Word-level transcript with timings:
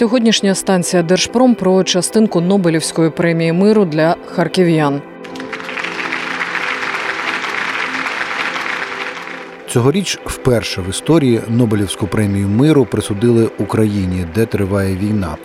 Сьогоднішня 0.00 0.54
станція 0.54 1.02
Держпром 1.02 1.54
про 1.54 1.84
частинку 1.84 2.40
Нобелівської 2.40 3.10
премії 3.10 3.52
миру 3.52 3.84
для 3.84 4.16
харків'ян. 4.26 5.02
Цьогоріч 9.70 10.18
вперше 10.24 10.80
в 10.80 10.90
історії 10.90 11.40
Нобелівську 11.48 12.06
премію 12.06 12.48
миру 12.48 12.84
присудили 12.84 13.50
Україні, 13.58 14.26
де 14.34 14.46
триває 14.46 14.96
війна. 14.96 15.36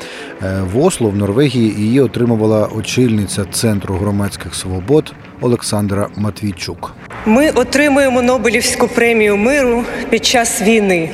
Е, 0.43 0.61
В 0.73 0.83
Осло, 0.85 1.09
в 1.09 1.15
Норвегії, 1.15 1.73
її 1.77 1.99
отримувала 1.99 2.69
очільниця 2.75 3.45
Центру 3.51 3.95
громадських 3.95 4.55
свобод 4.55 5.13
Олександра 5.41 6.07
Матвійчук. 6.15 6.93
Ми 7.25 7.49
отримуємо 7.49 8.21
Нобелівську 8.21 8.87
премію 8.87 9.37
миру 9.37 9.83
під 10.09 10.25
час 10.25 10.61
війни, 10.61 11.09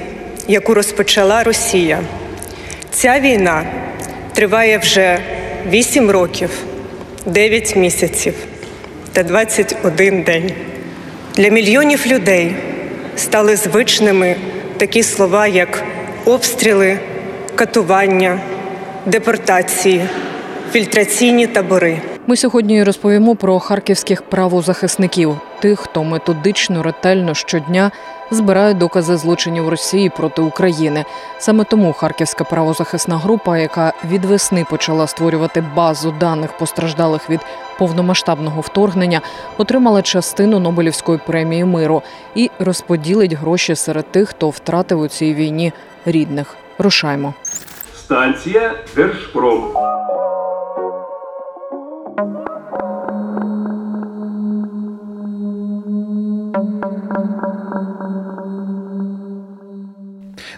яку 0.47 0.73
розпочала 0.73 1.43
Росія. 1.43 1.99
Ця 2.91 3.19
війна 3.19 3.63
триває 4.33 4.77
вже 4.77 5.19
8 5.69 6.11
років, 6.11 6.49
9 7.25 7.75
місяців 7.75 8.33
та 9.13 9.23
21 9.23 10.23
день. 10.23 10.51
Для 11.35 11.49
мільйонів 11.49 12.07
людей 12.07 12.55
стали 13.15 13.55
звичними 13.55 14.35
такі 14.77 15.03
слова, 15.03 15.47
як 15.47 15.83
обстріли, 16.25 16.99
катування, 17.55 18.39
депортації, 19.05 20.01
фільтраційні 20.71 21.47
табори. 21.47 22.01
Ми 22.27 22.37
сьогодні 22.37 22.83
розповімо 22.83 23.35
про 23.35 23.59
харківських 23.59 24.21
правозахисників, 24.21 25.37
тих, 25.61 25.79
хто 25.79 26.03
методично, 26.03 26.83
ретельно 26.83 27.33
щодня 27.33 27.91
збирає 28.31 28.73
докази 28.73 29.17
злочинів 29.17 29.69
Росії 29.69 30.09
проти 30.09 30.41
України. 30.41 31.05
Саме 31.37 31.63
тому 31.63 31.93
харківська 31.93 32.43
правозахисна 32.43 33.17
група, 33.17 33.57
яка 33.57 33.93
від 34.09 34.25
весни 34.25 34.65
почала 34.69 35.07
створювати 35.07 35.63
базу 35.75 36.13
даних 36.19 36.57
постраждалих 36.57 37.29
від 37.29 37.39
повномасштабного 37.77 38.61
вторгнення, 38.61 39.21
отримала 39.57 40.01
частину 40.01 40.59
Нобелівської 40.59 41.19
премії 41.27 41.65
миру 41.65 42.01
і 42.35 42.51
розподілить 42.59 43.33
гроші 43.33 43.75
серед 43.75 44.11
тих, 44.11 44.29
хто 44.29 44.49
втратив 44.49 44.99
у 44.99 45.07
цій 45.07 45.33
війні 45.33 45.73
рідних. 46.05 46.55
Рушаймо. 46.79 47.33
Станція 47.95 48.73
Держпром. 48.95 49.73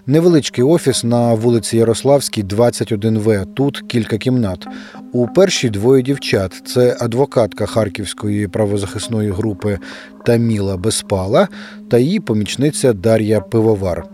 Невеличкий 0.07 0.63
офіс 0.63 1.03
на 1.03 1.33
вулиці 1.33 1.77
Ярославській, 1.77 2.43
21В. 2.43 3.45
Тут 3.53 3.83
кілька 3.87 4.17
кімнат. 4.17 4.67
У 5.11 5.27
першій 5.27 5.69
двоє 5.69 6.03
дівчат. 6.03 6.61
Це 6.65 6.97
адвокатка 6.99 7.65
Харківської 7.65 8.47
правозахисної 8.47 9.31
групи 9.31 9.79
Таміла 10.25 10.77
Безпала 10.77 11.47
та 11.89 11.97
її 11.97 12.19
помічниця 12.19 12.93
Дар'я 12.93 13.41
Пивовар. 13.41 14.05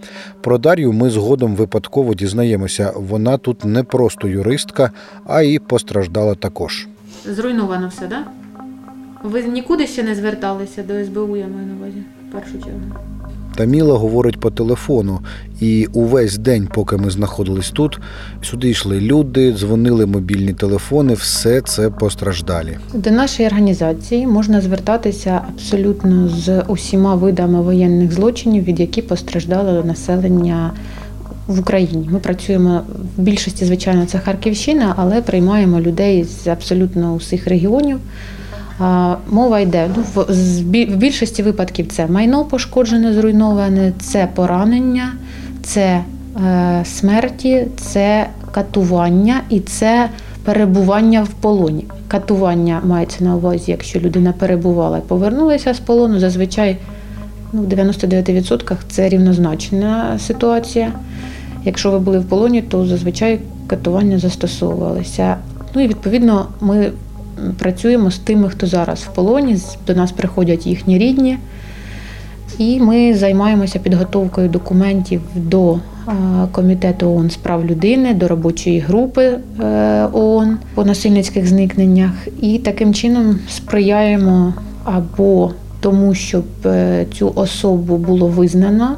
Про 0.42 0.58
Дар'ю 0.58 0.94
ми 0.94 1.10
згодом 1.10 1.56
випадково 1.56 2.14
дізнаємося. 2.14 2.94
Вона 2.96 3.38
тут 3.38 3.66
не 3.66 3.84
просто 3.84 4.28
юристка, 4.28 4.92
а 5.26 5.42
й 5.42 5.60
постраждала 5.60 6.36
також. 6.36 6.88
Зруйновано 7.26 7.88
все, 7.88 8.02
так? 8.02 8.10
Да? 8.10 8.26
Ви 9.24 9.44
нікуди 9.44 9.88
ще 9.88 10.04
не 10.04 10.16
зверталися 10.16 10.84
до 10.84 11.06
СБУ, 11.06 11.38
я 11.38 11.48
маю 11.48 11.68
на 11.68 11.76
увазі, 11.76 12.04
в 12.30 12.32
першу 12.32 12.52
чергу. 12.52 13.19
Таміла 13.59 13.97
говорить 13.97 14.40
по 14.40 14.52
телефону, 14.52 15.20
і 15.62 15.88
увесь 15.94 16.38
день, 16.38 16.68
поки 16.74 16.97
ми 16.97 17.09
знаходились 17.09 17.70
тут, 17.70 18.00
сюди 18.42 18.70
йшли 18.70 19.02
люди, 19.02 19.53
дзвонили 19.53 20.06
мобільні 20.06 20.53
телефони, 20.53 21.14
все 21.14 21.62
це 21.62 21.90
постраждалі. 21.90 22.78
До 22.94 23.12
нашої 23.12 23.47
організації 23.47 24.28
можна 24.28 24.62
звертатися 24.62 25.42
абсолютно 25.56 26.30
з 26.30 26.62
усіма 26.62 27.16
видами 27.16 27.62
воєнних 27.62 28.12
злочинів, 28.12 28.64
від 28.64 28.80
які 28.80 29.02
постраждало 29.02 29.84
населення 29.84 30.72
в 31.47 31.59
Україні. 31.59 32.09
Ми 32.12 32.20
працюємо 32.20 32.81
в 33.18 33.22
більшості, 33.22 33.66
звичайно, 33.66 34.06
це 34.06 34.20
Харківщина, 34.20 34.94
але 34.97 35.22
приймаємо 35.22 35.80
людей 35.80 36.24
з 36.24 36.47
абсолютно 36.47 37.14
усіх 37.14 37.47
регіонів. 37.47 38.00
Мова 39.29 39.59
йде 39.59 39.90
ну, 39.97 40.03
в, 40.16 40.63
більшості 40.95 41.44
випадків 41.44 41.88
це 41.88 42.07
майно 42.07 42.45
пошкоджене, 42.45 43.13
зруйноване, 43.13 43.94
це 44.00 44.28
поранення, 44.35 45.13
це 45.63 46.03
е, 46.45 46.81
смерті, 46.85 47.67
це 47.78 48.28
катування 48.51 49.41
і 49.50 49.59
це 49.59 50.09
перебування 50.44 51.23
в 51.23 51.29
полоні. 51.29 51.85
Катування 52.07 52.81
мається 52.85 53.23
на 53.23 53.35
увазі, 53.35 53.72
якщо 53.72 54.00
людина 54.00 54.34
перебувала 54.40 54.97
і 54.97 55.01
повернулася 55.01 55.73
з 55.73 55.79
полону, 55.79 56.19
зазвичай 56.19 56.78
ну, 57.53 57.61
в 57.61 57.66
99% 57.66 58.75
це 58.90 59.09
рівнозначна 59.09 60.19
ситуація. 60.19 60.91
Якщо 61.66 61.91
ви 61.91 62.00
були 62.00 62.19
в 62.19 62.25
полоні, 62.25 62.61
то 62.61 62.85
зазвичай 62.85 63.40
катування 63.67 64.19
застосовувалися. 64.19 65.35
Ну 65.75 65.81
і 65.81 65.88
відповідно 65.88 66.47
ми 66.61 66.91
працюємо 67.60 68.12
з 68.12 68.18
тими, 68.18 68.50
хто 68.50 68.68
зараз 68.68 69.00
в 69.00 69.14
полоні. 69.14 69.58
До 69.88 69.96
нас 69.96 70.12
приходять 70.12 70.68
їхні 70.68 70.98
рідні. 70.98 71.38
І 72.58 72.80
ми 72.80 73.14
займаємося 73.16 73.80
підготовкою 73.80 74.50
документів 74.50 75.22
до 75.36 75.74
е, 75.74 75.80
комітету 76.52 77.10
ООН 77.10 77.30
з 77.30 77.36
прав 77.36 77.66
людини, 77.66 78.14
до 78.14 78.28
робочої 78.28 78.80
групи 78.80 79.38
е, 79.60 80.08
ООН 80.14 80.58
по 80.74 80.86
насильницьких 80.86 81.48
зникненнях. 81.48 82.28
І 82.42 82.58
таким 82.58 82.94
чином 82.94 83.40
сприяємо 83.50 84.54
або 84.84 85.52
тому, 85.80 86.14
щоб 86.16 86.46
е, 86.66 87.06
цю 87.14 87.32
особу 87.36 87.98
було 87.98 88.28
визнано 88.28 88.96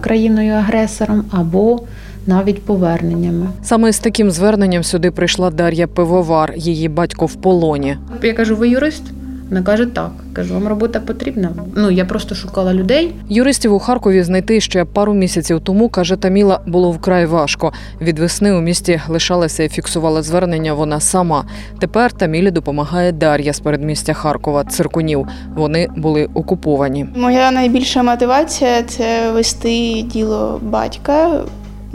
країною-агресором, 0.00 1.24
або 1.30 1.80
навіть 2.26 2.62
поверненнями. 2.62 3.46
Саме 3.62 3.92
з 3.92 3.98
таким 3.98 4.30
зверненням 4.30 4.84
сюди 4.84 5.10
прийшла 5.10 5.50
Дар'я 5.50 5.86
Пивовар, 5.86 6.52
її 6.56 6.88
батько 6.88 7.26
в 7.26 7.34
полоні. 7.34 7.96
Я 8.22 8.32
кажу, 8.32 8.56
ви 8.56 8.68
юрист? 8.68 9.02
Вона 9.48 9.62
каже, 9.62 9.86
так. 9.86 10.10
Кажу, 10.32 10.54
вам 10.54 10.68
робота 10.68 11.00
потрібна. 11.00 11.50
Ну 11.76 11.90
я 11.90 12.04
просто 12.04 12.34
шукала 12.34 12.74
людей. 12.74 13.12
Юристів 13.28 13.74
у 13.74 13.78
Харкові 13.78 14.22
знайти 14.22 14.60
ще 14.60 14.84
пару 14.84 15.14
місяців 15.14 15.60
тому, 15.60 15.88
каже 15.88 16.16
Таміла, 16.16 16.60
було 16.66 16.90
вкрай 16.90 17.26
важко. 17.26 17.72
Від 18.00 18.18
весни 18.18 18.52
у 18.52 18.60
місті 18.60 19.00
лишалася 19.08 19.62
і 19.62 19.68
фіксувала 19.68 20.22
звернення 20.22 20.74
вона 20.74 21.00
сама. 21.00 21.44
Тепер 21.78 22.12
Тамілі 22.12 22.50
допомагає 22.50 23.12
Дар'я 23.12 23.52
з 23.52 23.60
передмістя 23.60 24.12
Харкова, 24.12 24.64
циркунів. 24.64 25.26
Вони 25.56 25.88
були 25.96 26.28
окуповані. 26.34 27.06
Моя 27.16 27.50
найбільша 27.50 28.02
мотивація 28.02 28.82
це 28.82 29.32
вести 29.32 30.02
діло 30.02 30.60
батька, 30.62 31.40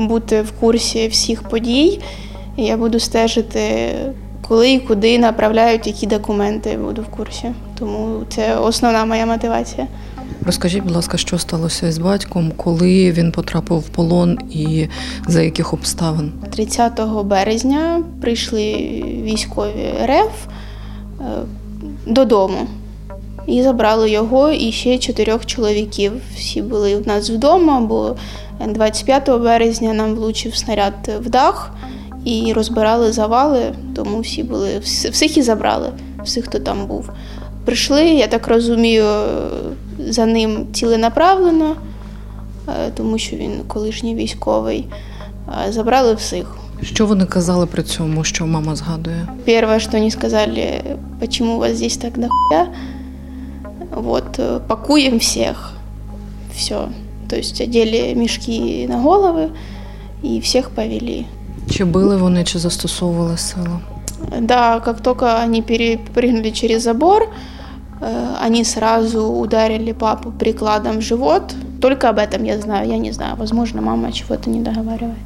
бути 0.07 0.41
в 0.41 0.51
курсі 0.51 1.07
всіх 1.07 1.43
подій. 1.43 1.99
Я 2.57 2.77
буду 2.77 2.99
стежити, 2.99 3.91
коли 4.47 4.71
і 4.71 4.79
куди 4.79 5.19
направляють 5.19 5.87
які 5.87 6.07
документи, 6.07 6.77
буду 6.77 7.01
в 7.01 7.07
курсі. 7.07 7.51
Тому 7.79 8.21
це 8.29 8.55
основна 8.55 9.05
моя 9.05 9.25
мотивація. 9.25 9.87
Розкажіть, 10.45 10.83
будь 10.83 10.95
ласка, 10.95 11.17
що 11.17 11.37
сталося 11.37 11.87
із 11.87 11.97
батьком, 11.97 12.51
коли 12.57 13.11
він 13.11 13.31
потрапив 13.31 13.79
в 13.79 13.89
полон 13.89 14.37
і 14.51 14.87
за 15.27 15.41
яких 15.41 15.73
обставин? 15.73 16.31
30 16.51 17.01
березня 17.25 18.03
прийшли 18.21 18.73
військові 19.23 19.93
РФ 20.05 20.47
е, 20.47 21.23
додому 22.07 22.67
і 23.47 23.63
забрали 23.63 24.09
його 24.09 24.51
і 24.51 24.71
ще 24.71 24.97
чотирьох 24.97 25.45
чоловіків. 25.45 26.11
Всі 26.35 26.61
були 26.61 26.95
у 26.95 27.05
нас 27.05 27.29
вдома, 27.29 27.79
бо 27.79 28.15
25 28.67 29.29
березня 29.29 29.93
нам 29.93 30.15
влучив 30.15 30.55
снаряд 30.55 31.11
в 31.19 31.29
дах 31.29 31.71
і 32.25 32.53
розбирали 32.53 33.11
завали, 33.11 33.73
тому 33.95 34.19
всі 34.19 34.43
були 34.43 34.79
всіх 34.79 35.37
і 35.37 35.41
забрали, 35.41 35.91
всіх, 36.23 36.45
хто 36.45 36.59
там 36.59 36.85
був. 36.87 37.09
Прийшли, 37.65 38.05
я 38.05 38.27
так 38.27 38.47
розумію, 38.47 39.05
за 39.99 40.25
ним 40.25 40.67
ціленаправлено, 40.73 41.75
е, 42.67 42.91
тому 42.95 43.17
що 43.17 43.35
він 43.35 43.51
колишній 43.67 44.15
військовий. 44.15 44.87
Забрали 45.69 46.13
всіх. 46.13 46.55
Що 46.81 47.05
вони 47.05 47.25
казали 47.25 47.65
при 47.65 47.83
цьому, 47.83 48.23
що 48.23 48.47
мама 48.47 48.75
згадує? 48.75 49.27
Первое, 49.45 49.79
что 49.79 49.97
они 49.97 50.11
сказали, 50.11 50.81
почему 51.19 51.55
у 51.55 51.59
вас 51.59 51.75
здесь 51.75 51.97
так 51.97 52.13
дохуя, 52.13 52.67
вот, 53.91 54.39
э, 54.39 54.59
пакуем 54.67 55.17
всех. 55.17 55.73
Все. 56.55 56.87
То 57.28 57.36
есть 57.36 57.60
одели 57.60 58.14
мешки 58.14 58.86
на 58.88 59.02
головы 59.02 59.50
и 60.24 60.40
всех 60.40 60.70
повели. 60.70 61.26
Чи 61.70 61.84
били 61.84 62.16
вони, 62.16 62.44
чи 62.44 62.58
застосовували 62.58 63.36
силу? 63.36 63.80
Да, 64.40 64.80
как 64.80 65.00
только 65.00 65.26
они 65.42 65.62
перепрыгнули 65.62 66.50
через 66.50 66.82
забор, 66.82 67.22
э, 68.00 68.46
они 68.46 68.64
сразу 68.64 69.22
ударили 69.22 69.92
папу 69.92 70.32
прикладом 70.38 70.98
в 70.98 71.02
живот. 71.02 71.42
Только 71.80 72.08
об 72.08 72.18
этом 72.18 72.44
я 72.44 72.58
знаю, 72.60 72.88
я 72.88 72.98
не 72.98 73.12
знаю. 73.12 73.36
Возможно, 73.36 73.82
мама 73.82 74.12
чего-то 74.12 74.50
не 74.50 74.60
договаривает. 74.60 75.18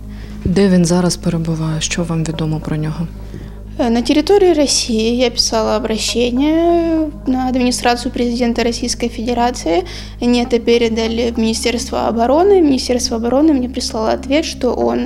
Де 0.44 0.68
він 0.68 0.84
зараз 0.84 1.16
перебуває? 1.16 1.80
Що 1.80 2.04
вам 2.04 2.24
відомо 2.24 2.60
про 2.60 2.76
нього? 2.76 3.06
Э, 3.78 3.88
На 3.90 4.02
территории 4.02 4.54
России 4.54 5.14
я 5.14 5.30
писала 5.30 5.76
обращение 5.76 7.10
на 7.26 7.48
администрацию 7.48 8.10
президента 8.12 8.64
Российской 8.64 9.08
Федерации. 9.08 9.84
Они 10.22 10.42
это 10.42 10.58
передали 10.58 11.30
в 11.30 11.38
Министерство 11.38 12.08
обороны. 12.08 12.60
Министерство 12.60 13.16
обороны 13.16 13.52
мне 13.52 13.68
прислало 13.68 14.10
ответ, 14.12 14.44
что 14.44 14.74
он 14.74 14.98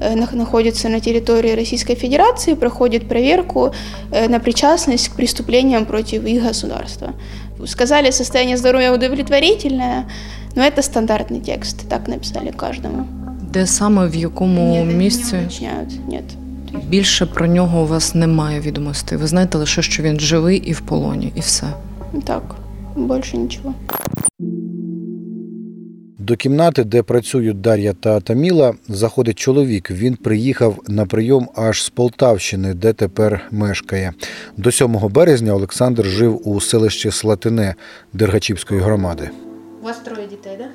э, 0.00 0.14
нах- 0.16 0.34
находится 0.36 0.88
на 0.88 1.00
территории 1.00 1.54
Российской 1.56 1.94
Федерации, 1.94 2.54
проходит 2.54 3.08
проверку 3.08 3.70
э, 4.12 4.28
на 4.28 4.38
причастность 4.40 5.08
к 5.08 5.16
преступлениям 5.16 5.84
против 5.86 6.24
их 6.24 6.42
государства. 6.48 7.12
Сказали, 7.66 8.10
состояние 8.12 8.56
здоровья 8.56 8.92
удовлетворительное, 8.92 10.04
но 10.56 10.62
это 10.62 10.82
стандартный 10.82 11.40
текст, 11.40 11.88
так 11.88 12.08
написали 12.08 12.50
каждому. 12.50 13.06
Де 13.52 13.66
саме 13.66 14.06
в 14.08 14.14
якому 14.14 14.60
Нет, 14.72 14.82
они 14.82 14.92
не 14.92 14.94
місці? 14.98 15.36
уточняют, 15.36 16.08
нет. 16.08 16.24
Більше 16.73 17.25
про 17.25 17.47
нього 17.47 17.81
у 17.81 17.85
вас 17.85 18.15
немає 18.15 18.59
відомостей. 18.59 19.17
Ви 19.17 19.27
знаєте 19.27 19.57
лише, 19.57 19.81
що 19.81 20.03
він 20.03 20.19
живий 20.19 20.57
і 20.57 20.73
в 20.73 20.81
полоні, 20.81 21.31
і 21.35 21.39
все. 21.39 21.67
Так, 22.25 22.55
больше 22.95 23.37
ничего. 23.37 23.73
До 26.19 26.35
кімнати, 26.35 26.83
де 26.83 27.03
працюють 27.03 27.61
Дар'я 27.61 27.93
та 27.93 28.19
Таміла, 28.19 28.73
заходить 28.87 29.39
чоловік. 29.39 29.91
Він 29.91 30.15
приїхав 30.15 30.79
на 30.87 31.05
прийом 31.05 31.49
аж 31.55 31.83
з 31.83 31.89
Полтавщини, 31.89 32.73
де 32.73 32.93
тепер 32.93 33.41
мешкає. 33.51 34.13
До 34.57 34.71
7 34.71 34.97
березня 35.09 35.53
Олександр 35.55 36.05
жив 36.05 36.47
у 36.47 36.61
селищі 36.61 37.11
Слатине 37.11 37.75
Дергачівської 38.13 38.81
громади. 38.81 39.29
У 39.81 39.85
вас 39.85 39.99
троє 39.99 40.27
дітей, 40.27 40.57
так? 40.57 40.67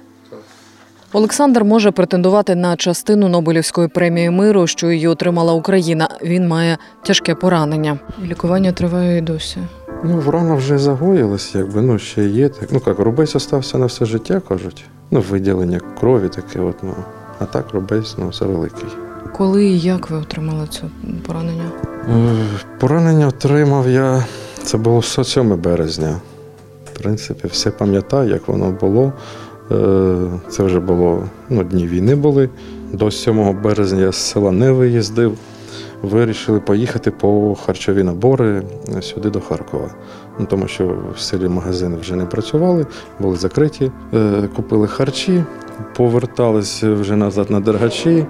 Олександр 1.13 1.65
може 1.65 1.91
претендувати 1.91 2.55
на 2.55 2.77
частину 2.77 3.29
Нобелівської 3.29 3.89
премії 3.89 4.31
миру, 4.31 4.67
що 4.67 4.91
її 4.91 5.09
отримала 5.09 5.53
Україна. 5.53 6.09
Він 6.23 6.49
має 6.49 6.79
тяжке 7.03 7.35
поранення. 7.35 7.99
Лікування 8.25 8.73
триває 8.73 9.19
і 9.19 9.21
досі. 9.21 9.59
Ну, 10.05 10.23
рана 10.31 10.55
вже 10.55 10.79
загоїлась, 10.79 11.55
якби 11.55 11.83
ну 11.83 11.99
ще 11.99 12.25
є. 12.25 12.49
Так, 12.49 12.69
ну 12.73 12.81
як, 12.87 12.99
рубець 12.99 13.37
остався 13.37 13.79
на 13.79 13.87
все 13.87 14.05
життя, 14.05 14.41
кажуть. 14.49 14.85
Ну, 15.11 15.21
виділення 15.21 15.81
крові 16.01 16.29
таке, 16.29 16.61
от, 16.61 16.77
ну. 16.83 16.95
А 17.39 17.45
так 17.45 17.65
рубець, 17.73 18.15
ну, 18.19 18.29
все 18.29 18.45
великий. 18.45 18.89
Коли 19.37 19.65
і 19.65 19.81
як 19.81 20.11
ви 20.11 20.17
отримали 20.17 20.67
це 20.71 20.81
поранення? 21.27 21.71
Е, 22.09 22.37
Поранення 22.79 23.27
отримав 23.27 23.89
я. 23.89 24.25
Це 24.63 24.79
було 24.79 25.03
7 25.03 25.61
березня. 25.61 26.17
В 26.85 26.99
принципі, 26.99 27.49
все 27.49 27.71
пам'ятаю, 27.71 28.31
як 28.31 28.49
воно 28.49 28.71
було. 28.71 29.13
Е, 29.73 30.17
Це 30.49 30.63
вже 30.63 30.81
було, 30.81 31.25
ну, 31.49 31.65
дні 31.65 31.87
війни 31.87 32.15
були. 32.15 32.49
До 32.93 33.11
7 33.11 33.63
березня 33.63 34.01
я 34.01 34.13
з 34.13 34.17
села 34.17 34.53
не 34.53 34.73
виїздив. 34.73 35.39
Вирішили 36.03 36.61
поїхати 36.61 37.11
по 37.11 37.55
харчові 37.67 38.03
набори 38.03 38.63
е, 38.97 39.03
сюди 39.03 39.31
до 39.31 39.41
Харкова. 39.41 39.91
Ну, 40.39 40.47
тому 40.47 40.69
що 40.69 40.97
в 41.17 41.21
селі 41.21 41.49
магазини 41.49 41.97
вже 41.97 42.17
не 42.17 42.27
працювали, 42.27 42.87
були 43.21 43.37
закриті. 43.37 43.91
Е, 44.15 44.49
Купили 44.57 44.87
харчі, 44.87 45.45
повертались 45.97 46.83
вже 46.83 47.17
назад 47.17 47.51
на 47.51 47.61
дергачі. 47.61 48.27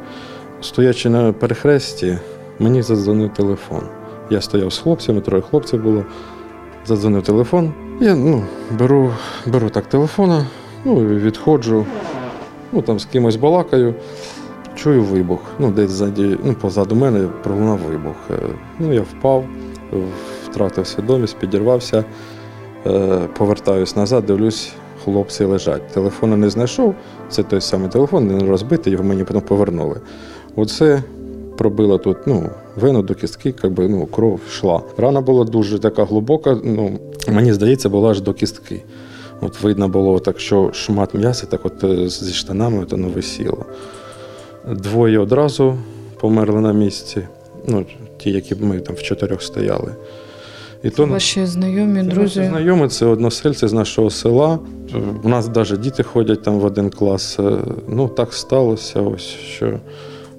Стоячи 0.61 1.11
на 1.11 1.33
перехресті, 1.33 2.19
мені 2.59 2.83
задзвонив 2.83 3.35
телефон. 3.35 3.83
Я 4.31 4.41
стояв 4.41 4.73
з 4.73 4.79
хлопцями, 4.79 5.21
троє 5.21 5.43
хлопців 5.43 5.83
було. 5.83 6.05
Задзвонив 6.87 7.23
телефон. 7.23 7.73
Я 8.01 8.15
ну, 8.15 8.43
беру, 8.79 9.11
беру 9.47 9.71
так 9.71 9.87
телефона, 9.87 10.47
ну 10.85 10.95
відходжу, 11.07 11.87
ну 12.73 12.83
там 12.83 12.99
з 12.99 13.05
кимось 13.05 13.37
балакаю, 13.37 13.95
чую 14.75 15.03
вибух. 15.03 15.41
Ну, 15.59 15.71
десь 15.71 15.91
ззаді, 15.91 16.39
ну, 16.45 16.55
позаду 16.55 16.95
мене 16.95 17.29
пролунав 17.43 17.79
вибух. 17.79 18.15
Е, 18.31 18.35
Ну, 18.79 18.93
я 18.93 19.01
впав, 19.01 19.45
втратив 20.51 20.87
свідомість, 20.87 21.37
підірвався, 21.37 22.05
е, 22.87 23.19
повертаюсь 23.39 23.97
назад, 23.97 24.27
дивлюсь, 24.27 24.73
хлопці 25.05 25.45
лежать. 25.45 25.89
Телефона 25.89 26.37
не 26.37 26.51
знайшов. 26.51 26.95
Це 27.29 27.43
той 27.43 27.61
самий 27.61 27.89
телефон, 27.89 28.27
не 28.27 28.47
розбитий, 28.47 28.93
його 28.93 29.05
мені 29.05 29.25
потім 29.25 29.41
повернули. 29.41 30.01
Оце 30.57 31.03
пробило 31.59 31.99
тут 31.99 32.17
ну, 32.27 32.51
вену 32.77 33.03
до 33.03 33.15
кістки, 33.15 33.55
якби, 33.63 33.89
ну, 33.89 34.07
кров 34.07 34.41
йшла. 34.49 34.81
Рана 34.97 35.21
була 35.21 35.45
дуже 35.45 35.79
така 35.79 36.05
глибока, 36.05 36.57
ну, 36.65 36.99
мені 37.29 37.53
здається, 37.53 37.89
була 37.89 38.11
аж 38.11 38.21
до 38.21 38.33
кістки. 38.35 38.83
От 39.41 39.61
видно 39.63 39.89
було 39.89 40.19
так, 40.19 40.41
що 40.41 40.71
шмат 40.73 41.15
м'яса 41.15 41.47
так 41.47 41.61
от 41.67 41.85
е, 41.85 42.09
зі 42.09 42.33
штанами 42.33 42.83
от 42.83 42.93
воно 42.93 43.09
висіло. 43.09 43.65
Двоє 44.71 45.19
одразу 45.19 45.79
померли 46.21 46.61
на 46.61 46.73
місці, 46.73 47.23
ну, 47.67 47.87
ті, 48.19 48.31
які 48.31 48.55
ми 48.55 48.81
там 48.81 48.95
в 48.97 49.03
чотирьох 49.03 49.43
стояли. 49.43 49.95
І 50.83 50.91
то 50.91 51.07
Ваші 51.07 51.47
знайомі, 51.47 52.01
це 52.01 52.07
друзі. 52.09 52.39
наші 52.39 52.51
знайомі, 52.51 52.89
це 52.89 53.07
односельці 53.07 53.69
з 53.69 53.73
нашого 53.73 54.11
села. 54.11 54.59
У 55.23 55.29
нас 55.29 55.49
навіть 55.55 55.81
діти 55.81 56.03
ходять 56.03 56.43
там 56.43 56.59
в 56.59 56.65
один 56.65 56.91
клас. 56.91 57.37
Е, 57.41 57.59
Ну, 57.89 58.09
так 58.09 58.33
сталося, 58.33 59.01
ось 59.01 59.23
що 59.27 59.81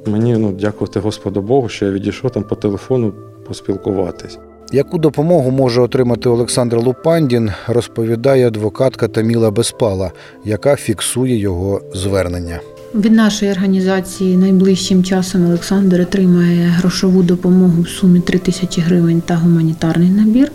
мені 0.06 0.38
ну, 0.38 0.52
дякувати 0.52 1.00
Господу 1.00 1.42
Богу, 1.42 1.70
що 1.70 1.86
я 1.86 1.92
відійшов 1.92 2.32
там 2.32 2.44
по 2.44 2.56
телефону 2.56 3.14
поспілкуватись. 3.48 4.40
Яку 4.72 4.98
допомогу 4.98 5.52
може 5.52 5.82
отримати 5.82 6.30
Олександр 6.30 6.78
Лупандін, 6.78 7.52
розповідає 7.68 8.48
адвокатка 8.48 9.08
Таміла 9.08 9.52
Безпала, 9.52 10.12
яка 10.46 10.76
фіксує 10.76 11.38
його 11.38 11.82
звернення. 11.94 12.60
Від 12.96 13.12
нашої 13.12 13.52
організації 13.52 14.38
найближчим 14.38 15.04
часом 15.04 15.46
Олександр 15.46 16.02
отримає 16.02 16.68
грошову 16.68 17.24
допомогу 17.24 17.82
в 17.82 17.90
сумі 17.90 18.20
3 18.20 18.40
тисячі 18.40 18.82
гривень 18.82 19.22
та 19.22 19.36
гуманітарний 19.36 20.10
набір. 20.10 20.52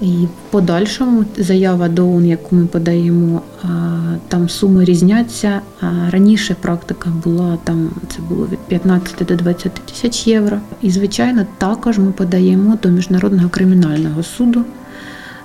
І 0.00 0.06
в 0.06 0.50
подальшому 0.50 1.24
заява 1.38 1.88
до 1.88 2.20
яку 2.20 2.56
ми 2.56 2.66
подаємо, 2.66 3.42
там 4.28 4.48
суми 4.48 4.84
різняться. 4.84 5.60
Раніше 6.10 6.56
практика 6.60 7.10
була 7.24 7.58
там 7.64 7.90
це 8.08 8.22
було 8.28 8.46
від 8.46 8.58
15 8.58 9.26
до 9.26 9.36
20 9.36 9.72
тисяч 9.72 10.26
євро. 10.26 10.58
І 10.82 10.90
звичайно, 10.90 11.46
також 11.58 11.98
ми 11.98 12.12
подаємо 12.12 12.78
до 12.82 12.88
міжнародного 12.88 13.48
кримінального 13.48 14.22
суду. 14.22 14.64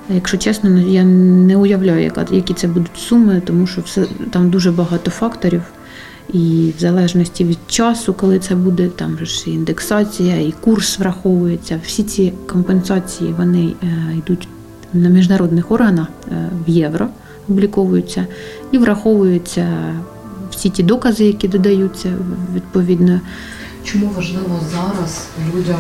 Якщо 0.10 0.38
чесно, 0.38 0.70
ну, 0.70 0.88
я 0.88 1.04
не 1.04 1.58
уявляю, 1.58 2.12
які 2.32 2.54
це 2.54 2.68
будуть 2.68 2.98
суми, 2.98 3.42
тому 3.46 3.68
що 3.68 3.82
все 3.82 4.06
там 4.32 4.50
дуже 4.50 4.72
багато 4.72 5.12
факторів. 5.12 5.62
І 6.34 6.74
в 6.78 6.80
залежності 6.80 7.44
від 7.46 7.58
часу, 7.68 8.14
коли 8.14 8.40
це 8.40 8.56
буде, 8.56 8.88
там 8.88 9.18
ж 9.22 9.50
індексація, 9.50 10.36
і 10.36 10.54
курс 10.62 11.00
враховується. 11.00 11.80
Всі 11.86 12.04
ці 12.04 12.34
компенсації 12.48 13.36
вони 13.38 13.74
е, 13.84 14.16
йдуть 14.18 14.48
на 14.94 15.10
міжнародних 15.10 15.72
органах 15.72 16.08
е, 16.32 16.50
в 16.68 16.70
євро, 16.70 17.08
обліковуються, 17.50 18.28
і 18.72 18.78
враховуються 18.78 19.94
всі 20.52 20.70
ті 20.70 20.84
докази, 20.84 21.26
які 21.26 21.48
додаються 21.48 22.10
відповідно. 22.56 23.22
Чому 23.84 24.10
важливо 24.16 24.60
зараз 24.72 25.28
людям 25.56 25.80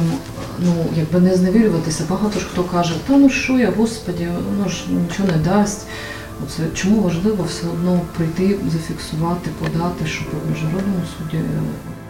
ну 0.59 0.85
якби 0.97 1.19
не 1.19 1.35
зневірюватися? 1.35 2.03
Багато 2.09 2.39
ж 2.39 2.45
хто 2.51 2.63
каже, 2.63 2.93
та 3.07 3.17
ну 3.17 3.29
що 3.29 3.59
я, 3.59 3.71
господі, 3.77 4.27
ну 4.59 4.69
ж 4.69 4.83
нічого 4.89 5.29
не 5.37 5.43
дасть. 5.43 5.87
Оце 6.45 6.63
чому 6.73 7.01
важливо 7.01 7.43
все 7.43 7.67
одно 7.67 8.01
прийти, 8.17 8.59
зафіксувати, 8.71 9.49
подати, 9.59 10.05
щоб 10.05 10.27
в 10.27 10.51
міжнародному 10.51 11.03
суді 11.17 11.43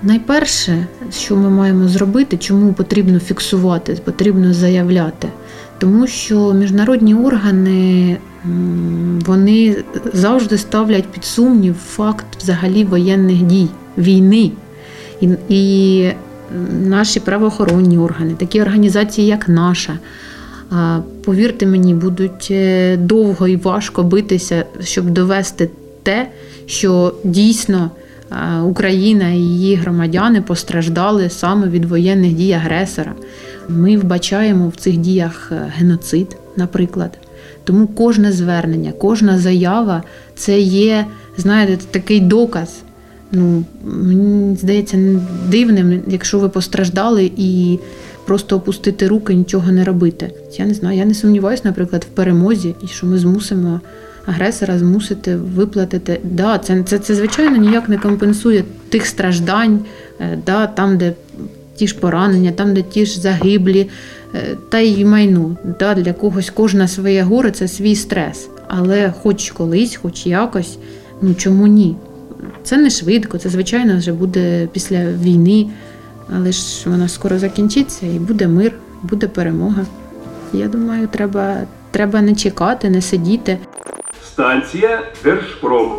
Найперше, 0.04 0.88
що 1.12 1.36
ми 1.36 1.50
маємо 1.50 1.88
зробити, 1.88 2.38
чому 2.38 2.74
потрібно 2.74 3.20
фіксувати, 3.20 3.98
потрібно 4.04 4.54
заявляти, 4.54 5.28
тому 5.80 6.08
що 6.08 6.54
міжнародні 6.54 7.16
органи 7.16 8.18
вони 9.26 9.84
завжди 10.14 10.58
ставлять 10.58 11.08
під 11.08 11.26
сумнів 11.26 11.76
факт 11.76 12.26
взагалі 12.40 12.84
воєнних 12.84 13.42
дій, 13.42 13.68
війни. 13.98 14.52
І, 15.22 15.30
і 15.50 16.14
наші 16.72 17.20
правоохоронні 17.20 17.98
органи, 17.98 18.34
такі 18.34 18.62
організації, 18.62 19.28
як 19.28 19.50
наша, 19.50 19.98
повірте 21.26 21.66
мені, 21.66 21.94
будуть 21.94 22.48
е, 22.52 22.98
довго 22.98 23.48
і 23.48 23.56
важко 23.56 24.04
битися, 24.04 24.66
щоб 24.82 25.10
довести 25.10 25.70
те, 26.04 26.28
що 26.66 27.16
дійсно 27.24 27.92
Україна 28.64 29.30
і 29.30 29.38
її 29.38 29.76
громадяни 29.76 30.42
постраждали 30.42 31.30
саме 31.30 31.68
від 31.68 31.86
воєнних 31.86 32.34
дій 32.34 32.52
агресора. 32.52 33.14
Ми 33.70 33.98
вбачаємо 33.98 34.70
в 34.70 34.76
цих 34.76 34.98
діях 34.98 35.52
е, 35.52 35.72
геноцид, 35.78 36.38
наприклад. 36.58 37.18
Тому 37.64 37.88
кожне 37.88 38.32
звернення, 38.32 38.92
кожна 38.92 39.40
заява 39.40 40.04
це 40.36 40.60
є, 40.60 41.06
знаєте, 41.38 41.78
такий 41.92 42.20
доказ. 42.20 42.82
Ну, 43.32 43.64
мені 43.84 44.56
здається, 44.56 44.98
дивним, 45.50 46.02
якщо 46.08 46.40
ви 46.40 46.50
постраждали 46.50 47.32
і 47.38 47.80
просто 48.26 48.56
опустити 48.56 49.08
руки, 49.08 49.34
нічого 49.34 49.72
не 49.72 49.84
робити. 49.84 50.32
Я 50.58 50.66
не 50.66 50.74
знаю, 50.74 50.98
я 50.98 51.06
не 51.06 51.14
сумніваюся, 51.14 51.64
наприклад, 51.66 52.08
в 52.12 52.16
перемозі, 52.16 52.76
і 52.84 52.88
що 52.88 53.08
ми 53.08 53.18
змусимо 53.18 53.82
агресора 54.26 54.80
змусити 54.80 55.36
виплатити. 55.36 56.20
Да, 56.24 56.58
це, 56.58 56.84
це, 56.84 57.00
це 57.00 57.16
звичайно 57.16 57.58
ніяк 57.58 57.90
не 57.90 57.98
компенсує 57.98 58.64
тих 58.90 59.06
страждань, 59.06 59.80
е, 60.20 60.40
да, 60.46 60.68
там, 60.68 60.98
де 60.98 61.14
ті 61.76 61.88
ж 61.88 61.96
поранення, 62.00 62.52
там, 62.52 62.74
де 62.74 62.82
ті 62.82 63.06
ж 63.06 63.22
загиблі, 63.22 63.90
е, 64.36 64.58
та 64.70 64.80
й 64.80 65.06
майну. 65.06 65.58
Да, 65.80 65.94
Для 65.94 66.14
когось 66.14 66.50
кожна 66.50 66.88
своє 66.88 67.24
горе 67.24 67.52
це 67.52 67.68
свій 67.68 67.96
стрес. 67.96 68.50
Але 68.68 69.14
хоч 69.22 69.52
колись, 69.52 69.96
хоч 69.96 70.26
якось, 70.26 70.78
ну 71.22 71.34
чому 71.34 71.68
ні? 71.68 71.96
Це 72.64 72.78
не 72.78 72.90
швидко, 72.90 73.38
це 73.38 73.50
звичайно 73.50 73.98
вже 73.98 74.14
буде 74.14 74.68
після 74.72 75.06
війни, 75.24 75.68
але 76.36 76.52
ж 76.52 76.90
вона 76.90 77.08
скоро 77.08 77.40
закінчиться 77.40 78.06
і 78.06 78.20
буде 78.20 78.48
мир, 78.48 78.72
буде 79.04 79.28
перемога. 79.28 79.86
Я 80.54 80.68
думаю, 80.68 81.08
треба, 81.08 81.58
треба 81.92 82.22
не 82.22 82.36
чекати, 82.36 82.90
не 82.90 83.02
сидіти. 83.02 83.58
Станція 84.26 85.02
Держпром. 85.24 85.92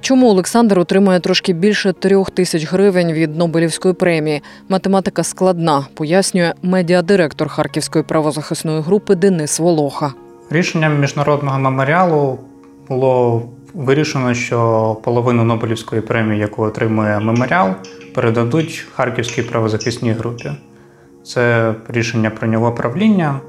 Чому 0.00 0.30
Олександр 0.30 0.78
отримує 0.78 1.20
трошки 1.20 1.52
більше 1.52 1.92
трьох 1.92 2.30
тисяч 2.30 2.72
гривень 2.72 3.12
від 3.12 3.36
Нобелівської 3.36 3.94
премії? 3.94 4.42
Математика 4.68 5.22
складна, 5.22 5.86
пояснює 5.94 6.52
медіадиректор 6.62 7.48
Харківської 7.48 8.04
правозахисної 8.04 8.80
групи 8.80 9.14
Денис 9.14 9.58
Волоха. 9.58 10.12
Рішенням 10.50 11.00
міжнародного 11.00 11.58
меморіалу 11.58 12.38
було 12.88 13.42
вирішено, 13.74 14.34
що 14.34 14.96
половину 15.04 15.44
Нобелівської 15.44 16.02
премії, 16.02 16.40
яку 16.40 16.62
отримує 16.62 17.20
меморіал, 17.20 17.74
передадуть 18.14 18.86
Харківській 18.94 19.42
правозахисній 19.42 20.12
групі. 20.12 20.50
Це 21.24 21.74
рішення 21.88 22.30
прийняло 22.30 22.72
правління, 22.72 23.40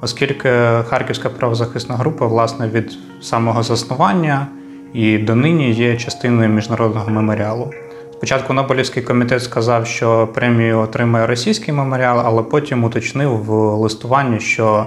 оскільки 0.00 0.50
Харківська 0.88 1.28
правозахисна 1.28 1.96
група, 1.96 2.26
власне, 2.26 2.68
від 2.68 2.98
самого 3.20 3.62
заснування 3.62 4.46
і 4.94 5.18
донині 5.18 5.72
є 5.72 5.96
частиною 5.96 6.48
міжнародного 6.48 7.10
меморіалу. 7.10 7.70
Спочатку 8.12 8.52
Нобелівський 8.52 9.02
комітет 9.02 9.42
сказав, 9.42 9.86
що 9.86 10.28
премію 10.34 10.78
отримає 10.78 11.26
російський 11.26 11.74
меморіал, 11.74 12.20
але 12.24 12.42
потім 12.42 12.84
уточнив 12.84 13.44
в 13.44 13.50
листуванні, 13.52 14.40
що 14.40 14.86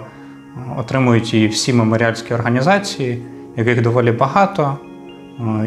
отримують 0.77 1.33
її 1.33 1.47
всі 1.47 1.73
меморіальські 1.73 2.33
організації, 2.33 3.21
яких 3.57 3.81
доволі 3.81 4.11
багато, 4.11 4.77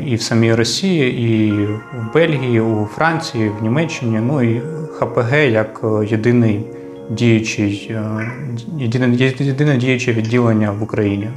і 0.07 0.15
в 0.15 0.23
самій 0.23 0.55
Росії, 0.55 1.33
і 1.33 1.67
в 1.67 2.15
Бельгії, 2.15 2.61
у 2.61 2.85
Франції, 2.85 3.49
в 3.49 3.63
Німеччині, 3.63 4.21
ну 4.23 4.43
і 4.43 4.63
ХПГ 4.99 5.35
як 5.35 5.85
єдиний 6.11 6.67
діючий, 7.11 7.97
єдине, 8.79 9.17
єдине 9.39 9.77
діюче 9.77 10.13
відділення 10.13 10.71
в 10.71 10.83
Україні. 10.83 11.29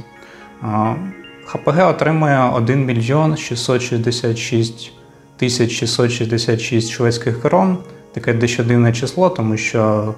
ХПГ 1.46 1.88
отримує 1.88 2.50
1 2.54 2.84
мільйон 2.84 3.36
666 3.36 4.92
тисяч 5.36 5.70
666 5.70 6.90
шведських 6.90 7.42
крон. 7.42 7.78
Таке 8.12 8.32
дещо 8.32 8.64
дивне 8.64 8.92
число, 8.92 9.30
тому 9.30 9.56
що 9.56 10.14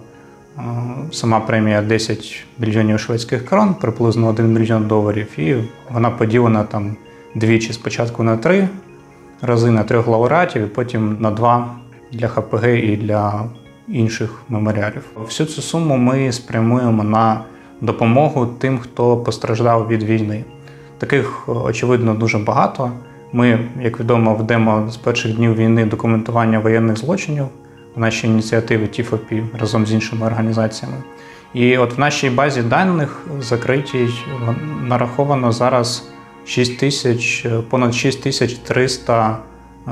сама 1.13 1.41
премія 1.41 1.83
10 1.83 2.45
мільйонів 2.59 3.01
шведських 3.01 3.47
крон, 3.47 3.75
приблизно 3.75 4.29
1 4.29 4.53
мільйон 4.53 4.87
доларів, 4.87 5.41
і 5.41 5.57
вона 5.91 6.11
поділена 6.11 6.65
там 6.65 6.97
двічі 7.35 7.73
спочатку 7.73 8.23
на 8.23 8.37
три 8.37 8.69
рази 9.43 9.71
на 9.71 9.83
трьох 9.83 10.07
лауреатів, 10.07 10.63
і 10.63 10.67
потім 10.67 11.17
на 11.21 11.31
два 11.31 11.75
для 12.13 12.29
ХПГ 12.29 12.67
і 12.67 12.97
для 12.97 13.45
інших 13.89 14.43
меморіалів. 14.49 15.05
Всю 15.17 15.47
цю 15.47 15.63
суму 15.63 15.97
ми 15.97 16.33
спрямуємо 16.33 17.05
на 17.05 17.41
допомогу 17.81 18.47
тим, 18.47 18.79
хто 18.79 19.17
постраждав 19.17 19.89
від 19.89 20.03
війни. 20.03 20.45
Таких, 20.99 21.49
очевидно, 21.49 22.15
дуже 22.15 22.39
багато. 22.39 22.91
Ми, 23.33 23.59
як 23.83 24.01
відомо, 24.01 24.35
ведемо 24.35 24.89
з 24.91 24.97
перших 24.97 25.37
днів 25.37 25.55
війни 25.55 25.85
документування 25.85 26.59
воєнних 26.59 26.97
злочинів 26.97 27.47
в 27.97 28.00
нашій 28.00 28.26
ініціативі 28.26 28.87
ТІФОПІ 28.87 29.43
разом 29.61 29.87
з 29.87 29.93
іншими 29.93 30.26
організаціями. 30.26 30.97
І 31.55 31.79
от 31.79 31.97
в 31.97 32.00
нашій 32.00 32.31
базі 32.31 32.62
даних 32.62 33.26
закритій 33.41 34.09
нараховано 34.83 35.53
зараз 35.53 36.09
6 36.47 36.79
тисяч, 36.79 37.47
понад 37.71 37.95
6300 37.95 39.38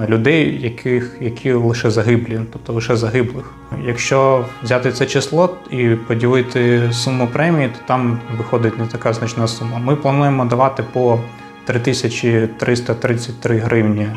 людей, 0.09 0.63
яких, 0.63 1.17
які 1.21 1.53
лише 1.53 1.91
загиблі, 1.91 2.41
тобто 2.53 2.73
лише 2.73 2.97
загиблих. 2.97 3.55
Якщо 3.87 4.45
взяти 4.63 4.93
це 4.93 5.07
число 5.07 5.57
і 5.71 5.89
поділити 5.89 6.89
суму 6.93 7.27
премії, 7.27 7.69
то 7.69 7.79
там 7.87 8.21
виходить 8.39 8.79
не 8.79 8.87
така 8.87 9.13
значна 9.13 9.49
сума. 9.49 9.79
Ми 9.79 9.97
плануємо 9.97 10.45
давати 10.45 10.85
по 10.93 11.21
3333 11.65 13.59
гривні 13.59 14.09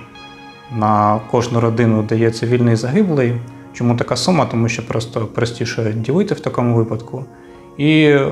на 0.75 1.20
кожну 1.32 1.60
родину, 1.60 2.03
де 2.03 2.17
є 2.17 2.32
цивільний 2.32 2.75
загиблий. 2.75 3.34
Чому 3.77 3.96
така 3.96 4.15
сума? 4.15 4.46
Тому 4.46 4.69
що 4.69 4.88
просто 4.88 5.25
простіше 5.25 5.93
ділити 5.96 6.36
в 6.36 6.39
такому 6.39 6.75
випадку. 6.75 7.25
І 7.77 8.03
е, 8.03 8.25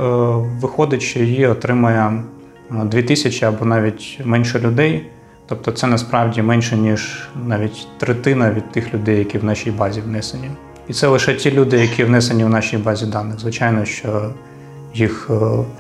виходить, 0.62 1.02
що 1.02 1.20
її 1.20 1.48
отримає 1.48 2.24
2000 2.72 3.46
або 3.46 3.66
навіть 3.66 4.20
менше 4.24 4.60
людей. 4.60 5.06
Тобто 5.48 5.72
це 5.72 5.88
насправді 5.88 6.42
менше, 6.42 6.78
ніж 6.78 7.30
навіть 7.48 7.88
третина 7.98 8.52
від 8.52 8.72
тих 8.72 8.94
людей, 8.94 9.20
які 9.20 9.38
в 9.38 9.44
нашій 9.44 9.72
базі 9.72 10.02
внесені. 10.02 10.50
І 10.88 10.94
це 10.94 11.08
лише 11.08 11.34
ті 11.34 11.52
люди, 11.52 11.78
які 11.78 12.04
внесені 12.04 12.44
в 12.44 12.50
нашій 12.50 12.78
базі 12.78 13.06
даних. 13.06 13.40
Звичайно, 13.40 13.86
що 13.86 14.34
їх 14.96 15.28
е, 15.30 15.36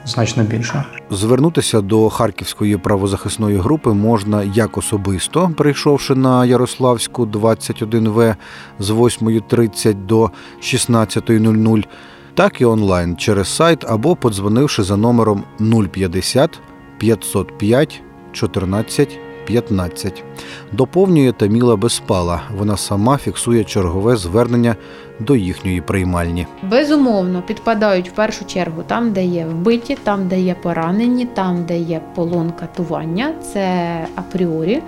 значно 0.05 0.43
більше. 0.43 0.84
Звернутися 1.10 1.81
до 1.81 2.10
Харківської 2.10 2.77
правозахисної 2.77 3.57
групи 3.57 3.89
можна 3.89 4.43
як 4.43 4.77
особисто, 4.77 5.51
прийшовши 5.57 6.15
на 6.15 6.45
Ярославську 6.45 7.25
21В 7.25 8.36
з 8.79 8.89
8.30 8.89 10.05
до 10.05 10.31
16.00, 10.62 11.86
так 12.34 12.62
і 12.62 12.65
онлайн 12.65 13.17
через 13.17 13.55
сайт 13.55 13.86
або 13.88 14.15
подзвонивши 14.15 14.84
за 14.84 14.98
номером 14.98 15.43
050 15.91 16.60
505 16.98 18.01
14 18.31 19.19
15. 19.45 20.23
Доповнює 20.71 21.31
Таміла 21.31 21.75
Безпала. 21.75 22.41
Вона 22.57 22.77
сама 22.77 23.17
фіксує 23.17 23.63
чергове 23.63 24.15
звернення 24.15 24.75
до 25.19 25.35
їхньої 25.35 25.81
приймальні. 25.81 26.47
Безумовно, 26.63 27.41
підпадають 27.41 28.09
в 28.09 28.11
першу 28.11 28.45
чергу 28.45 28.83
там, 28.87 29.11
де 29.11 29.25
є 29.25 29.45
вбиті, 29.45 29.97
там, 30.03 30.27
де 30.27 30.39
є 30.41 30.55
поранені, 30.61 31.25
там, 31.25 31.65
де 31.65 31.79
є 31.79 32.01
полон 32.15 32.51
катування. 32.59 33.33
Це 33.53 34.07
апріорі. 34.15 34.81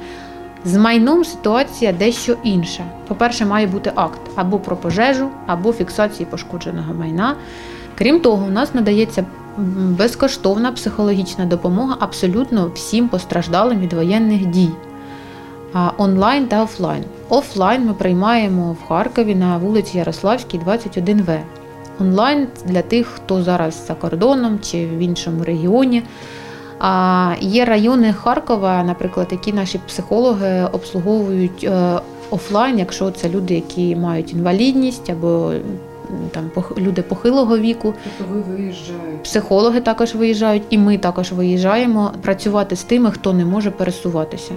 З 0.66 0.78
майном 0.78 1.26
ситуація 1.26 1.94
дещо 1.94 2.38
інша. 2.44 2.84
По-перше, 3.08 3.46
має 3.46 3.68
бути 3.68 3.92
акт 3.96 4.20
або 4.36 4.60
про 4.60 4.76
пожежу, 4.76 5.30
або 5.46 5.74
фіксації 5.74 6.28
пошкодженого 6.32 6.94
майна. 6.94 7.36
Крім 7.98 8.20
того, 8.20 8.46
у 8.46 8.50
нас 8.52 8.76
надається 8.76 9.26
безкоштовна 9.98 10.72
психологічна 10.72 11.46
допомога 11.46 11.98
абсолютно 12.00 12.72
всім 12.76 13.10
постраждалим 13.10 13.80
від 13.80 13.94
воєнних 13.94 14.46
дій. 14.46 14.70
Онлайн 15.98 16.48
та 16.48 16.64
офлайн. 16.64 17.04
Офлайн 17.30 17.86
ми 17.86 17.94
приймаємо 17.94 18.78
в 18.84 18.88
Харкові 18.88 19.36
на 19.36 19.58
вулиці 19.58 19.98
Ярославській, 19.98 20.60
21В. 20.60 21.40
онлайн 22.00 22.48
для 22.66 22.82
тих, 22.82 23.08
хто 23.08 23.44
зараз 23.44 23.86
за 23.88 23.94
кордоном 23.94 24.60
чи 24.60 24.86
в 24.86 25.00
іншому 25.00 25.44
регіоні. 25.44 26.04
Є 27.40 27.66
райони 27.66 28.14
Харкова, 28.14 28.84
наприклад, 28.84 29.28
які 29.32 29.54
наші 29.54 29.80
психологи 29.88 30.64
обслуговують 30.72 31.64
е, 31.64 32.00
офлайн, 32.30 32.80
якщо 32.80 33.12
це 33.12 33.30
люди, 33.30 33.54
які 33.54 33.96
мають 33.96 34.34
інвалідність 34.34 35.10
або 35.10 35.52
там 36.32 36.52
люди 36.78 37.02
похилого 37.02 37.58
віку. 37.58 37.94
Тобто 38.04 38.34
ви 38.34 38.42
виїжджаєте? 38.42 39.18
Психологи 39.24 39.82
також 39.82 40.16
виїжджають, 40.16 40.64
і 40.70 40.78
ми 40.78 40.98
також 40.98 41.32
виїжджаємо 41.32 42.12
працювати 42.22 42.76
з 42.76 42.84
тими, 42.84 43.12
хто 43.12 43.34
не 43.34 43.46
може 43.46 43.72
пересуватися. 43.72 44.54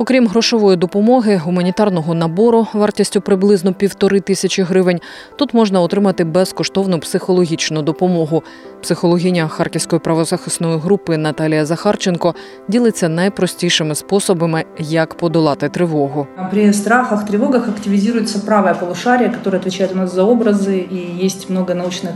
Окрім 0.00 0.26
грошової 0.26 0.76
допомоги, 0.76 1.36
гуманітарного 1.36 2.14
набору 2.14 2.66
вартістю 2.72 3.20
приблизно 3.20 3.72
півтори 3.72 4.20
тисячі 4.20 4.62
гривень, 4.62 5.00
тут 5.36 5.54
можна 5.54 5.80
отримати 5.80 6.24
безкоштовну 6.24 6.98
психологічну 6.98 7.82
допомогу. 7.82 8.42
Психологиня 8.82 9.48
Харківської 9.48 10.00
правозахисної 10.00 10.78
групи 10.78 11.16
Наталія 11.16 11.66
Захарченко 11.66 12.34
ділиться 12.68 13.08
найпростішими 13.08 13.94
способами, 13.94 14.64
як 14.78 15.14
подолати 15.14 15.68
тривогу. 15.68 16.26
При 16.50 16.72
страхах, 16.72 17.26
тривогах 17.26 17.68
активізується 17.68 18.38
праве 18.38 18.76
полушарие, 18.80 19.26
яке 19.28 19.56
відповідає 19.56 19.90
у 19.92 19.96
нас 19.96 20.14
за 20.14 20.22
образи, 20.22 20.86
і 20.90 21.24
є 21.24 21.30
багато 21.48 21.74
наукових 21.74 22.12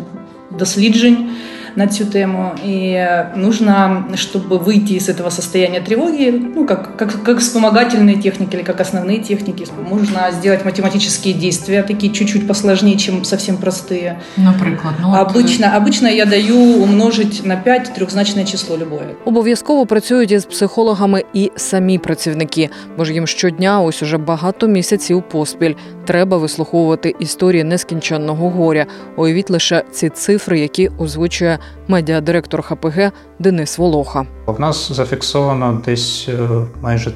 досліджень 0.59 1.31
на 1.76 1.88
цю 1.88 2.06
тему. 2.06 2.56
И 2.64 3.08
нужно, 3.36 4.08
чтобы 4.16 4.58
выйти 4.58 4.94
из 4.94 5.10
этого 5.10 5.30
состояния 5.30 5.80
тревоги, 5.82 6.30
ну, 6.56 6.66
как, 6.66 6.96
как, 6.98 7.24
как 7.24 7.40
вспомогательные 7.40 8.16
техники 8.16 8.56
или 8.56 8.64
как 8.64 8.82
основные 8.82 9.20
техники, 9.20 9.66
можно 9.90 10.32
сделать 10.32 10.66
математические 10.66 11.34
действия, 11.34 11.84
такие 11.84 12.12
чуть-чуть 12.14 12.48
посложнее, 12.48 12.98
чем 12.98 13.24
совсем 13.24 13.58
простые. 13.58 14.20
Наприклад, 14.38 14.96
ну, 15.02 15.14
обычно, 15.16 15.76
обычно 15.76 16.08
я 16.08 16.26
даю 16.26 16.84
умножить 16.84 17.46
на 17.46 17.56
5 17.56 17.94
трьохзначне 17.96 18.46
число 18.46 18.78
любое. 18.78 19.16
Обов'язково 19.26 19.86
працюють 19.86 20.32
із 20.32 20.46
психологами 20.46 21.24
і 21.34 21.52
самі 21.56 21.98
працівники, 21.98 22.70
бо 22.98 23.06
ж 23.06 23.14
їм 23.14 23.28
щодня, 23.28 23.82
ось 23.82 24.04
уже 24.04 24.18
багато 24.18 24.68
місяців 24.68 25.24
поспіль, 25.32 25.74
треба 26.06 26.38
вислуховувати 26.38 27.16
історії 27.20 27.64
нескінченного 27.64 28.50
горя. 28.50 28.86
Уявіть 29.16 29.50
лише 29.50 29.84
ці 29.92 30.10
цифри, 30.10 30.60
які 30.60 30.90
озвучує 31.00 31.60
медіадиректор 31.89 32.63
ХПГ 32.63 33.13
Денис 33.39 33.79
Волоха. 33.79 34.27
В 34.47 34.61
нас 34.61 34.93
зафіксовано 34.93 35.83
десь 35.85 36.29
е, 36.29 36.49
майже 36.83 37.13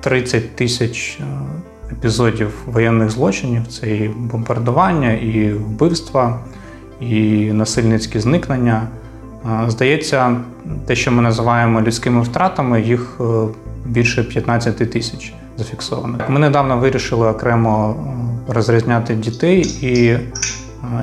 30 0.00 0.56
тисяч 0.56 1.18
е, 1.20 1.24
епізодів 1.92 2.54
воєнних 2.66 3.10
злочинів. 3.10 3.66
Це 3.66 3.96
і 3.96 4.08
бомбардування, 4.08 5.12
і 5.12 5.52
вбивства, 5.52 6.40
і 7.00 7.44
насильницькі 7.52 8.20
зникнення. 8.20 8.88
Е, 9.46 9.70
здається, 9.70 10.36
те, 10.86 10.96
що 10.96 11.12
ми 11.12 11.22
називаємо 11.22 11.80
людськими 11.80 12.22
втратами, 12.22 12.82
їх 12.82 13.20
більше 13.86 14.24
15 14.24 14.90
тисяч 14.90 15.34
зафіксовано. 15.58 16.18
Ми 16.28 16.40
недавно 16.40 16.78
вирішили 16.78 17.28
окремо 17.28 17.96
розрізняти 18.48 19.14
дітей, 19.14 19.60
і 19.82 20.18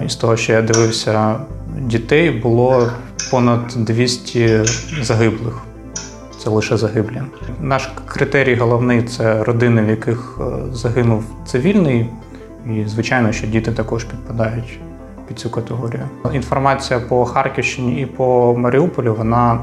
із 0.05 0.15
того, 0.15 0.37
що 0.37 0.53
я 0.53 0.61
дивився 0.61 1.35
дітей 1.79 2.31
було 2.31 2.91
понад 3.31 3.67
200 3.75 4.63
загиблих. 5.01 5.61
Це 6.43 6.49
лише 6.49 6.77
загиблі. 6.77 7.21
Наш 7.61 7.89
критерій 8.05 8.55
головний 8.55 9.03
це 9.03 9.43
родини, 9.43 9.81
в 9.81 9.89
яких 9.89 10.39
е, 10.41 10.73
загинув 10.73 11.23
цивільний, 11.45 12.09
і 12.65 12.83
звичайно, 12.85 13.31
що 13.31 13.47
діти 13.47 13.71
також 13.71 14.03
підпадають 14.03 14.79
під 15.27 15.39
цю 15.39 15.49
категорію. 15.49 16.03
Інформація 16.33 16.99
по 16.99 17.25
Харківщині 17.25 18.01
і 18.01 18.05
по 18.05 18.55
Маріуполю 18.57 19.15
вона 19.17 19.53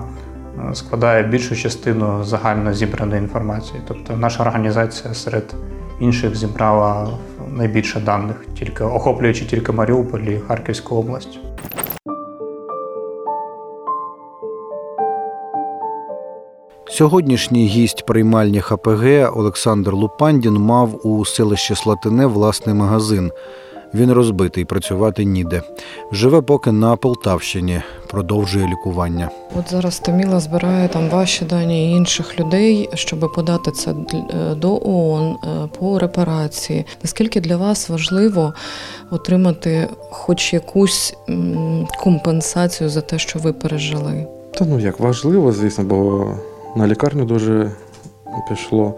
е, 0.70 0.74
складає 0.74 1.22
більшу 1.22 1.56
частину 1.56 2.24
загально 2.24 2.74
зібраної 2.74 3.22
інформації. 3.22 3.80
Тобто, 3.88 4.16
наша 4.16 4.42
організація 4.42 5.14
серед 5.14 5.54
інших 6.00 6.36
зібрала 6.36 7.08
найбільше 7.52 8.00
даних, 8.00 8.46
тільки 8.58 8.84
охоплюючи 8.84 9.44
тільки 9.44 9.72
Маріуполь 9.72 10.20
і 10.20 10.40
Харківську 10.48 10.96
область. 10.96 11.38
Сьогоднішній 16.98 17.66
гість 17.66 18.06
приймальні 18.06 18.60
ХПГ 18.60 19.32
Олександр 19.36 19.94
Лупандін 19.94 20.54
мав 20.54 21.06
у 21.06 21.24
селищі 21.24 21.74
Слатине 21.74 22.26
власний 22.26 22.74
магазин. 22.74 23.32
Він 23.94 24.12
розбитий, 24.12 24.64
працювати 24.64 25.24
ніде. 25.24 25.62
Живе 26.12 26.40
поки 26.40 26.72
на 26.72 26.96
Полтавщині, 26.96 27.82
продовжує 28.06 28.66
лікування. 28.66 29.30
От 29.58 29.70
зараз 29.70 29.98
Таміла 29.98 30.40
збирає 30.40 30.88
там 30.88 31.08
ваші 31.08 31.44
дані 31.44 31.92
і 31.92 31.96
інших 31.96 32.40
людей, 32.40 32.88
щоб 32.94 33.32
подати 33.34 33.70
це 33.70 33.90
е, 33.90 34.54
до 34.54 34.80
ООН 34.84 35.36
е, 35.44 35.68
по 35.78 35.98
репарації. 35.98 36.86
Наскільки 37.02 37.40
для 37.40 37.56
вас 37.56 37.88
важливо 37.88 38.54
отримати 39.10 39.88
хоч 40.10 40.52
якусь 40.52 41.16
компенсацію 42.00 42.90
за 42.90 43.00
те, 43.00 43.18
що 43.18 43.38
ви 43.38 43.52
пережили? 43.52 44.26
Та 44.54 44.64
ну 44.64 44.78
як 44.78 45.00
важливо, 45.00 45.52
звісно, 45.52 45.84
бо 45.84 46.26
на 46.76 46.86
лікарню 46.86 47.24
дуже 47.24 47.70
пішло 48.48 48.94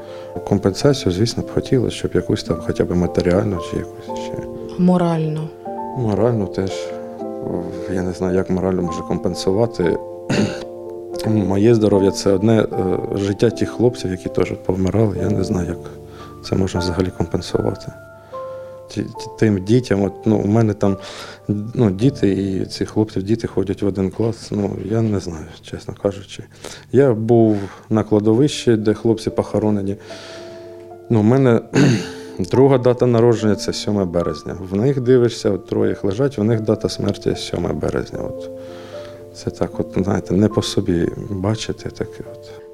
компенсацію, 0.49 1.13
звісно, 1.13 1.43
б 1.43 1.51
хотілося, 1.55 1.97
щоб 1.97 2.11
якусь 2.15 2.45
там 2.45 2.57
хоча 2.67 2.85
б 2.85 2.97
матеріальну 2.97 3.59
чи 3.71 3.77
якусь 3.77 4.21
ще. 4.25 4.33
Морально. 4.79 5.49
Морально 5.97 6.47
теж. 6.47 6.73
Я 7.95 8.03
не 8.03 8.13
знаю, 8.13 8.37
як 8.37 8.51
морально 8.51 8.83
може 8.83 9.01
компенсувати. 9.01 9.99
Моє 11.27 11.75
здоров'я 11.75 12.11
це 12.11 12.33
одне 12.33 12.61
е, 12.61 12.67
життя 13.15 13.51
тих 13.51 13.71
хлопців, 13.71 14.11
які 14.11 14.29
теж 14.29 14.53
повмирали. 14.67 15.17
Я 15.23 15.29
не 15.29 15.45
знаю, 15.45 15.69
як 15.69 15.79
це 16.45 16.57
можна 16.57 16.81
взагалі 16.81 17.11
компенсувати 17.19 17.93
тим 19.39 19.65
дітям. 19.65 20.03
От, 20.03 20.13
ну, 20.27 20.37
У 20.37 20.47
мене 20.47 20.75
там 20.75 20.97
ну, 21.49 21.91
діти 21.91 22.31
і 22.31 22.67
ці 22.67 22.87
хлопці, 22.87 23.23
діти 23.23 23.47
ходять 23.47 23.83
в 23.83 23.87
один 23.87 24.11
клас. 24.11 24.51
Ну, 24.51 24.77
я 24.85 25.03
не 25.03 25.21
знаю, 25.21 25.47
чесно 25.63 25.95
кажучи. 26.03 26.45
Я 26.93 27.15
був 27.15 27.59
на 27.91 28.03
кладовищі, 28.03 28.77
де 28.77 28.95
хлопці 28.95 29.31
похоронені. 29.31 29.97
Ну, 31.11 31.21
У 31.21 31.23
мене 31.23 31.61
друга 32.39 32.79
дата 32.79 33.07
народження 33.07 33.55
це 33.55 33.73
7 33.73 34.11
березня. 34.11 34.57
В 34.71 34.77
них 34.77 35.01
дивишся, 35.01 35.51
от 35.51 35.67
троє 35.67 35.97
лежать, 36.03 36.39
у 36.39 36.45
них 36.45 36.61
дата 36.61 36.89
смерті 36.89 37.37
7 37.37 37.79
березня. 37.79 38.19
От. 38.19 38.51
Це 39.35 39.51
так, 39.51 39.81
от 39.81 40.05
знаєте, 40.05 40.35
не 40.35 40.49
по 40.49 40.63
собі 40.63 41.09
бачити 41.31 41.91
таке. 41.91 42.25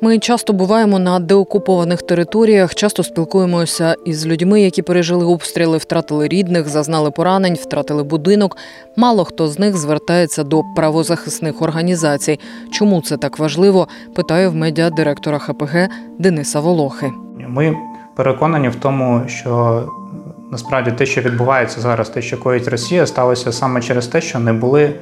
Ми 0.01 0.19
часто 0.19 0.53
буваємо 0.53 0.99
на 0.99 1.19
деокупованих 1.19 2.03
територіях, 2.03 2.75
часто 2.75 3.03
спілкуємося 3.03 3.97
із 4.05 4.27
людьми, 4.27 4.61
які 4.61 4.83
пережили 4.83 5.25
обстріли, 5.25 5.79
втратили 5.79 6.29
рідних, 6.29 6.69
зазнали 6.69 7.11
поранень, 7.11 7.55
втратили 7.55 8.03
будинок. 8.03 8.57
Мало 8.97 9.25
хто 9.25 9.49
з 9.49 9.59
них 9.59 9.77
звертається 9.77 10.45
до 10.45 10.63
правозахисних 10.77 11.63
організацій. 11.63 12.41
Чому 12.73 13.01
це 13.01 13.17
так 13.17 13.39
важливо? 13.39 13.89
питаю 14.15 14.51
в 14.51 14.55
медіа 14.55 14.91
директора 14.91 15.39
ХПГ 15.39 15.89
Дениса 16.19 16.61
Волохи. 16.61 17.13
Ми 17.49 17.77
переконані 18.17 18.69
в 18.69 18.77
тому, 18.77 19.23
що 19.27 19.83
насправді 20.51 20.93
те, 20.93 21.07
що 21.07 21.21
відбувається 21.21 21.81
зараз, 21.81 22.09
те, 22.09 22.23
що 22.23 22.39
коїть 22.39 22.69
Росія, 22.69 23.07
сталося 23.07 23.53
саме 23.53 23.81
через 23.81 24.07
те, 24.07 24.21
що 24.21 24.39
не 24.39 24.53
були 24.53 24.95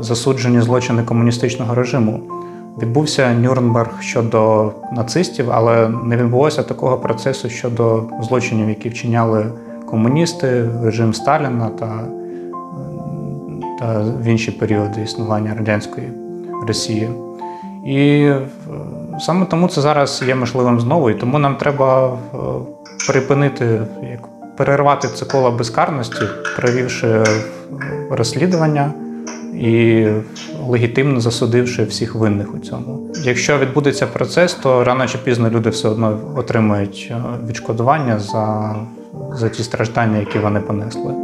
засуджені 0.00 0.60
злочини 0.60 1.02
комуністичного 1.02 1.74
режиму. 1.74 2.43
Відбувся 2.82 3.34
Нюрнберг 3.34 4.02
щодо 4.02 4.72
нацистів, 4.92 5.50
але 5.50 5.88
не 5.88 6.16
відбулося 6.16 6.62
такого 6.62 6.98
процесу 6.98 7.48
щодо 7.48 8.02
злочинів, 8.22 8.68
які 8.68 8.88
вчиняли 8.88 9.46
комуністи, 9.86 10.68
режим 10.82 11.14
Сталіна 11.14 11.70
та 11.78 12.04
та 13.78 14.00
в 14.00 14.24
інші 14.24 14.50
періоди 14.50 15.02
існування 15.02 15.54
радянської 15.54 16.08
Росії. 16.66 17.10
І 17.86 18.30
саме 19.20 19.46
тому 19.46 19.68
це 19.68 19.80
зараз 19.80 20.22
є 20.26 20.34
можливим 20.34 20.80
знову, 20.80 21.10
і 21.10 21.14
тому 21.14 21.38
нам 21.38 21.56
треба 21.56 22.18
припинити, 23.08 23.80
як 24.10 24.20
перервати 24.56 25.08
це 25.08 25.26
коло 25.26 25.50
безкарності, 25.50 26.22
провівши 26.56 27.24
розслідування 28.10 28.92
і 29.54 30.06
легітимно 30.68 31.20
засудивши 31.20 31.84
всіх 31.84 32.14
винних 32.14 32.54
у 32.54 32.58
цьому. 32.58 33.12
Якщо 33.24 33.58
відбудеться 33.58 34.06
процес, 34.06 34.54
то 34.54 34.84
рано 34.84 35.06
чи 35.06 35.18
пізно 35.18 35.50
люди 35.50 35.70
все 35.70 35.88
одно 35.88 36.20
отримають 36.36 37.08
е, 37.10 37.22
відшкодування 37.48 38.18
за, 38.18 38.76
за 39.32 39.48
ті 39.48 39.62
страждання, 39.62 40.18
які 40.18 40.38
вони 40.38 40.60
понесли. 40.60 41.23